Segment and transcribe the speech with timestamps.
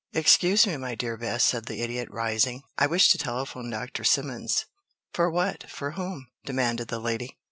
[0.13, 2.63] "Excuse me, my dear Bess," said the Idiot, rising.
[2.75, 4.03] "I wish to telephone Dr.
[4.03, 4.65] Simmons."
[5.13, 7.37] "For what for whom?" demanded the lady.